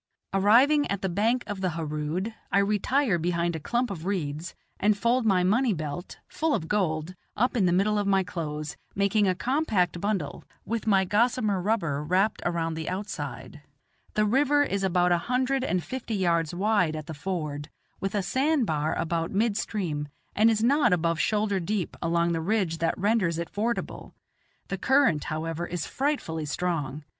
[0.33, 4.97] Arriving at the bank of the Harood, I retire behind a clump of reeds, and
[4.97, 9.27] fold my money belt, full of gold, up in the middle of my clothes, making
[9.27, 13.61] a compact bundle, with my gossamer rubber wrapped around the outside.
[14.15, 18.23] The river is about a hundred and fifty yards wide at the ford, with a
[18.23, 22.97] sand bar about mid stream, and is not above shoulder deep along the ridge that
[22.97, 24.15] renders it fordable;
[24.69, 27.03] the current, however, is frightfully strong.